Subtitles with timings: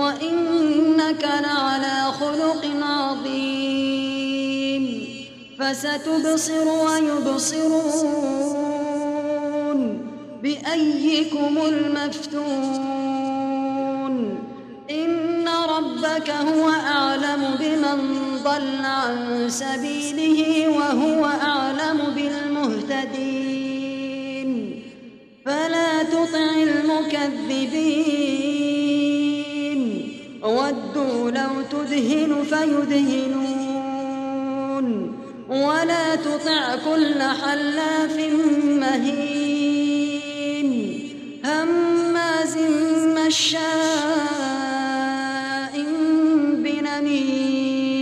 [0.00, 4.84] وإنك لعلى خلق عظيم
[5.58, 8.20] فستبصر ويبصرون
[10.42, 13.10] بأيكم المفتون
[14.90, 17.98] إن ربك هو أعلم بمن
[18.44, 23.60] ضل عن سبيله وهو أعلم بالمهتدين
[25.46, 28.49] فلا تطع المكذبين
[30.50, 33.90] ودوا لو تدهن فيدهنون
[35.48, 38.16] ولا تطع كل حلاف
[38.80, 39.90] مهين
[41.44, 42.56] هماز
[43.26, 43.60] مشاء
[46.64, 48.00] بنميم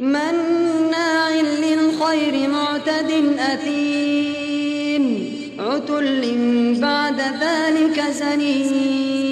[0.00, 5.04] مناع للخير معتد أثيم
[5.58, 6.22] عتل
[6.80, 9.31] بعد ذلك زنيم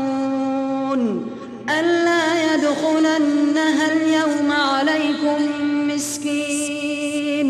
[4.11, 5.39] اليوم عليكم
[5.87, 7.49] مسكين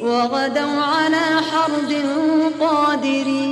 [0.00, 1.92] وغدوا على حرد
[2.60, 3.51] قادرين.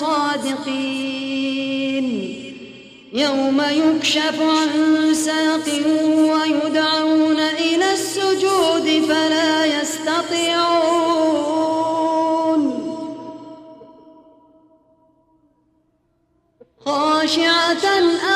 [0.00, 1.26] صادقين.
[3.12, 5.66] يوم يكشف عن ساق
[6.32, 11.16] ويدعون إلى السجود فلا يستطيعون.
[16.84, 17.84] خاشعة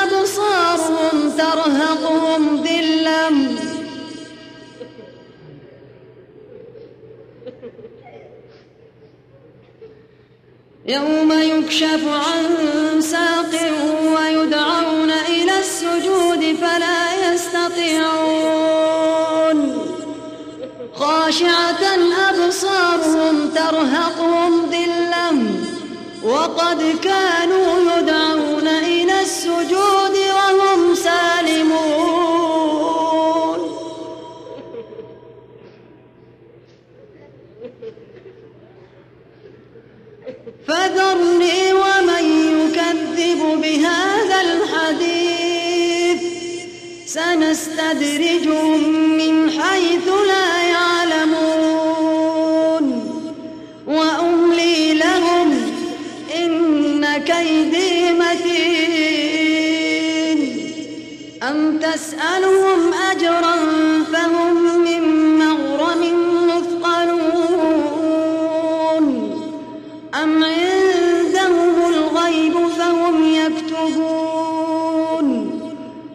[10.91, 13.53] يوم يكشف عن ساق
[14.15, 18.77] ويدعون إلى السجود فلا يستطيعون.
[20.95, 21.83] خاشعة
[22.29, 25.31] أبصارهم ترهقهم ذلة
[26.23, 28.40] وقد كانوا يدعون
[44.89, 46.21] الحديث.
[47.05, 48.79] سنستدرجهم
[49.17, 52.21] من حيث لا يعلمون.
[53.87, 55.71] وأملي لهم
[56.35, 58.71] إن كيدي متين.
[61.43, 62.93] أم تسألهم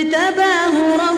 [0.00, 1.09] فاجتباه ربه